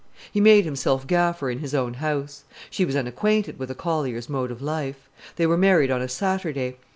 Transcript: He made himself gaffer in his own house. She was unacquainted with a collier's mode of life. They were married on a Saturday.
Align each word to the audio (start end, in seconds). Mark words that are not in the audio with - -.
He 0.31 0.41
made 0.41 0.65
himself 0.65 1.05
gaffer 1.05 1.51
in 1.51 1.59
his 1.59 1.75
own 1.75 1.93
house. 1.93 2.43
She 2.71 2.85
was 2.85 2.95
unacquainted 2.95 3.59
with 3.59 3.69
a 3.69 3.75
collier's 3.75 4.29
mode 4.29 4.49
of 4.49 4.59
life. 4.59 5.07
They 5.35 5.45
were 5.45 5.57
married 5.59 5.91
on 5.91 6.01
a 6.01 6.09
Saturday. 6.09 6.77